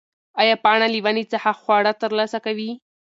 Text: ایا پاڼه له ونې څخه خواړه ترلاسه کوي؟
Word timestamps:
ایا 0.41 0.55
پاڼه 0.63 0.87
له 0.93 0.99
ونې 1.05 1.23
څخه 1.33 1.49
خواړه 1.61 1.91
ترلاسه 2.01 2.37
کوي؟ 2.45 2.69